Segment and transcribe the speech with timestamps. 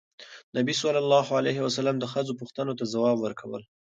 [0.57, 3.63] نبي ﷺ د ښځو پوښتنو ته ځواب ورکول.